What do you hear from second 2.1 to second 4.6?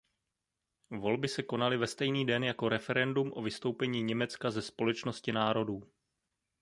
den jako referendum o vystoupení Německa